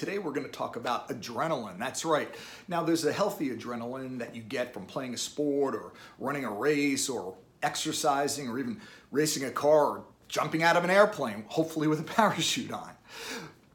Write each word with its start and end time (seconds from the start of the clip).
today 0.00 0.16
we're 0.16 0.32
going 0.32 0.46
to 0.46 0.52
talk 0.52 0.76
about 0.76 1.10
adrenaline. 1.10 1.78
That's 1.78 2.06
right. 2.06 2.34
Now, 2.68 2.82
there's 2.82 3.04
a 3.04 3.12
healthy 3.12 3.50
adrenaline 3.50 4.18
that 4.20 4.34
you 4.34 4.40
get 4.40 4.72
from 4.72 4.86
playing 4.86 5.12
a 5.12 5.18
sport 5.18 5.74
or 5.74 5.92
running 6.18 6.46
a 6.46 6.50
race 6.50 7.10
or 7.10 7.34
exercising 7.62 8.48
or 8.48 8.58
even 8.58 8.80
racing 9.10 9.44
a 9.44 9.50
car 9.50 9.84
or 9.84 10.04
jumping 10.26 10.62
out 10.62 10.78
of 10.78 10.84
an 10.84 10.90
airplane, 10.90 11.44
hopefully 11.48 11.86
with 11.86 12.00
a 12.00 12.02
parachute 12.16 12.72
on. 12.72 12.92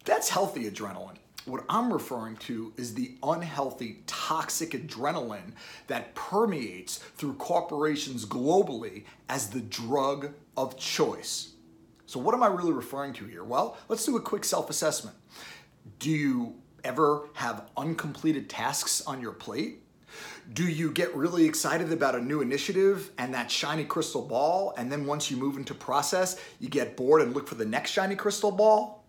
That's 0.03 0.29
healthy 0.29 0.67
adrenaline. 0.69 1.17
What 1.45 1.63
I'm 1.69 1.93
referring 1.93 2.37
to 2.37 2.73
is 2.75 2.95
the 2.95 3.17
unhealthy, 3.21 4.01
toxic 4.07 4.71
adrenaline 4.71 5.51
that 5.85 6.15
permeates 6.15 6.97
through 6.97 7.35
corporations 7.35 8.25
globally 8.25 9.03
as 9.29 9.51
the 9.51 9.61
drug 9.61 10.33
of 10.57 10.75
choice. 10.75 11.51
So, 12.07 12.19
what 12.19 12.33
am 12.33 12.41
I 12.41 12.47
really 12.47 12.71
referring 12.71 13.13
to 13.13 13.25
here? 13.25 13.43
Well, 13.43 13.77
let's 13.89 14.05
do 14.05 14.17
a 14.17 14.21
quick 14.21 14.43
self 14.43 14.71
assessment. 14.71 15.15
Do 15.99 16.09
you 16.09 16.55
ever 16.83 17.29
have 17.33 17.69
uncompleted 17.77 18.49
tasks 18.49 19.01
on 19.05 19.21
your 19.21 19.31
plate? 19.31 19.81
Do 20.53 20.63
you 20.63 20.91
get 20.91 21.15
really 21.15 21.45
excited 21.45 21.91
about 21.91 22.15
a 22.15 22.21
new 22.21 22.41
initiative 22.41 23.11
and 23.17 23.33
that 23.33 23.51
shiny 23.51 23.83
crystal 23.83 24.21
ball, 24.21 24.73
and 24.77 24.91
then 24.91 25.05
once 25.05 25.29
you 25.29 25.37
move 25.37 25.57
into 25.57 25.73
process, 25.73 26.39
you 26.59 26.69
get 26.69 26.95
bored 26.95 27.21
and 27.21 27.33
look 27.33 27.47
for 27.47 27.55
the 27.55 27.65
next 27.65 27.91
shiny 27.91 28.15
crystal 28.15 28.51
ball? 28.51 29.03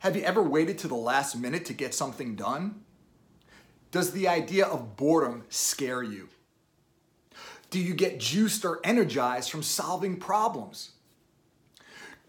Have 0.00 0.16
you 0.16 0.22
ever 0.22 0.42
waited 0.42 0.78
to 0.78 0.88
the 0.88 0.94
last 0.94 1.36
minute 1.36 1.64
to 1.66 1.72
get 1.72 1.94
something 1.94 2.34
done? 2.34 2.82
Does 3.90 4.12
the 4.12 4.28
idea 4.28 4.66
of 4.66 4.96
boredom 4.96 5.44
scare 5.48 6.02
you? 6.02 6.28
Do 7.70 7.78
you 7.78 7.94
get 7.94 8.18
juiced 8.18 8.64
or 8.64 8.80
energized 8.82 9.50
from 9.50 9.62
solving 9.62 10.16
problems? 10.16 10.92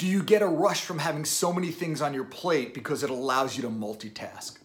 Do 0.02 0.08
you 0.08 0.24
get 0.24 0.42
a 0.42 0.48
rush 0.48 0.82
from 0.82 0.98
having 0.98 1.26
so 1.26 1.54
many 1.54 1.70
things 1.70 2.02
on 2.02 2.16
your 2.16 2.24
plate 2.24 2.74
because 2.74 3.04
it 3.04 3.12
allows 3.12 3.56
you 3.56 3.62
to 3.62 3.70
multitask? 3.70 4.58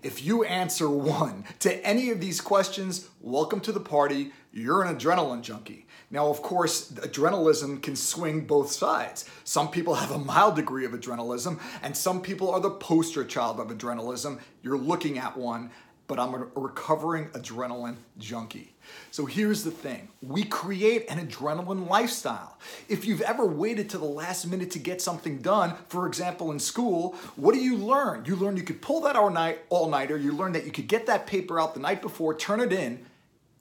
If 0.00 0.24
you 0.24 0.44
answer 0.44 0.88
one 0.88 1.44
to 1.58 1.84
any 1.84 2.10
of 2.10 2.20
these 2.20 2.40
questions, 2.40 3.08
welcome 3.20 3.58
to 3.62 3.72
the 3.72 3.80
party. 3.80 4.30
You're 4.52 4.84
an 4.84 4.96
adrenaline 4.96 5.42
junkie. 5.42 5.88
Now, 6.08 6.28
of 6.28 6.40
course, 6.40 6.92
adrenalism 6.92 7.82
can 7.82 7.96
swing 7.96 8.46
both 8.46 8.70
sides. 8.70 9.24
Some 9.42 9.72
people 9.72 9.96
have 9.96 10.12
a 10.12 10.18
mild 10.18 10.54
degree 10.54 10.84
of 10.84 10.92
adrenalism, 10.92 11.58
and 11.82 11.96
some 11.96 12.22
people 12.22 12.48
are 12.48 12.60
the 12.60 12.70
poster 12.70 13.24
child 13.24 13.58
of 13.58 13.76
adrenalism. 13.76 14.38
You're 14.62 14.78
looking 14.78 15.18
at 15.18 15.36
one 15.36 15.72
but 16.10 16.18
I'm 16.18 16.34
a 16.34 16.48
recovering 16.56 17.26
adrenaline 17.28 17.94
junkie. 18.18 18.74
So 19.12 19.26
here's 19.26 19.62
the 19.62 19.70
thing 19.70 20.08
we 20.20 20.42
create 20.42 21.08
an 21.08 21.24
adrenaline 21.24 21.88
lifestyle. 21.88 22.58
If 22.88 23.04
you've 23.04 23.20
ever 23.20 23.46
waited 23.46 23.88
to 23.90 23.98
the 23.98 24.06
last 24.06 24.44
minute 24.44 24.72
to 24.72 24.80
get 24.80 25.00
something 25.00 25.38
done, 25.38 25.76
for 25.86 26.08
example, 26.08 26.50
in 26.50 26.58
school, 26.58 27.14
what 27.36 27.54
do 27.54 27.60
you 27.60 27.76
learn? 27.76 28.24
You 28.24 28.34
learn 28.34 28.56
you 28.56 28.64
could 28.64 28.82
pull 28.82 29.02
that 29.02 29.14
all 29.14 29.30
night, 29.30 29.60
all 29.68 29.88
nighter, 29.88 30.16
you 30.16 30.32
learn 30.32 30.50
that 30.54 30.64
you 30.64 30.72
could 30.72 30.88
get 30.88 31.06
that 31.06 31.28
paper 31.28 31.60
out 31.60 31.74
the 31.74 31.80
night 31.80 32.02
before, 32.02 32.34
turn 32.34 32.58
it 32.58 32.72
in, 32.72 33.06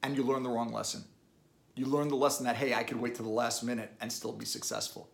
and 0.01 0.17
you 0.17 0.23
learn 0.23 0.41
the 0.41 0.49
wrong 0.49 0.73
lesson. 0.73 1.03
You 1.75 1.85
learn 1.85 2.07
the 2.07 2.15
lesson 2.15 2.47
that, 2.47 2.55
hey, 2.55 2.73
I 2.73 2.81
could 2.81 2.99
wait 2.99 3.13
to 3.15 3.21
the 3.21 3.29
last 3.29 3.61
minute 3.61 3.93
and 4.01 4.11
still 4.11 4.31
be 4.31 4.45
successful. 4.45 5.07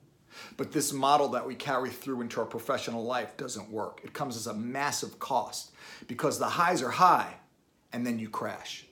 But 0.57 0.71
this 0.71 0.93
model 0.93 1.29
that 1.29 1.45
we 1.45 1.55
carry 1.55 1.89
through 1.89 2.21
into 2.21 2.39
our 2.39 2.45
professional 2.45 3.03
life 3.03 3.37
doesn't 3.37 3.69
work. 3.69 4.01
It 4.03 4.13
comes 4.13 4.35
as 4.35 4.47
a 4.47 4.53
massive 4.53 5.19
cost 5.19 5.71
because 6.07 6.39
the 6.39 6.49
highs 6.49 6.81
are 6.81 6.91
high 6.91 7.35
and 7.93 8.05
then 8.05 8.19
you 8.19 8.29
crash. 8.29 8.85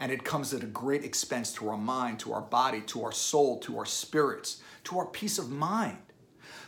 And 0.00 0.12
it 0.12 0.24
comes 0.24 0.54
at 0.54 0.62
a 0.62 0.66
great 0.66 1.04
expense 1.04 1.52
to 1.54 1.68
our 1.68 1.76
mind, 1.76 2.20
to 2.20 2.32
our 2.32 2.40
body, 2.40 2.80
to 2.82 3.04
our 3.04 3.12
soul, 3.12 3.58
to 3.60 3.78
our 3.78 3.86
spirits, 3.86 4.60
to 4.84 4.98
our 4.98 5.06
peace 5.06 5.38
of 5.38 5.50
mind. 5.50 5.98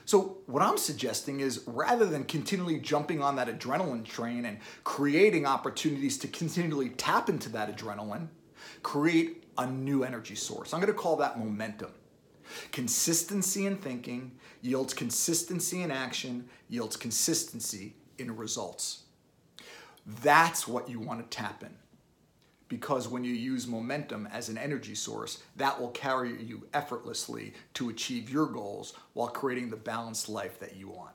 So, 0.05 0.39
what 0.47 0.63
I'm 0.63 0.79
suggesting 0.79 1.39
is 1.39 1.63
rather 1.67 2.05
than 2.05 2.25
continually 2.25 2.81
jumping 2.81 3.23
on 3.23 3.37
that 3.37 3.47
adrenaline 3.47 4.05
train 4.05 4.45
and 4.45 4.59
creating 4.83 5.47
opportunities 5.47 6.19
to 6.19 6.29
continually 6.29 6.89
tap 6.89 7.29
into 7.29 7.49
that 7.51 7.77
adrenaline, 7.77 8.27
create 8.83 9.45
a 9.57 9.67
new 9.67 10.03
energy 10.03 10.35
source. 10.35 10.75
I'm 10.75 10.81
going 10.81 10.93
to 10.93 10.99
call 10.99 11.17
that 11.17 11.39
momentum. 11.39 11.93
Consistency 12.73 13.67
in 13.67 13.77
thinking 13.77 14.33
yields 14.63 14.95
consistency 14.95 15.83
in 15.83 15.91
action, 15.91 16.49
yields 16.69 16.97
consistency 16.97 17.95
in 18.19 18.37
results. 18.37 19.05
That's 20.23 20.67
what 20.67 20.89
you 20.89 21.01
want 21.01 21.21
to 21.21 21.37
tap 21.37 21.63
in. 21.63 21.75
Because 22.69 23.09
when 23.09 23.25
you 23.25 23.33
use 23.33 23.67
momentum 23.67 24.29
as 24.33 24.49
an 24.49 24.57
energy 24.57 24.95
source, 24.95 25.43
that 25.57 25.81
will 25.81 25.91
carry 25.91 26.41
you 26.43 26.67
effortlessly 26.73 27.53
to 27.75 27.89
achieve 27.89 28.31
your 28.31 28.47
goals 28.47 28.95
while 29.13 29.29
creating 29.29 29.71
the 29.71 29.77
balanced 29.77 30.29
life 30.29 30.61
that 30.61 30.77
you 30.77 30.89
want. 30.89 31.15